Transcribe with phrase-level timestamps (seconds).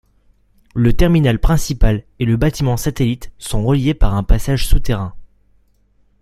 [0.73, 5.13] Le terminal principal et le bâtiment satellite sont reliés par un passage souterrain.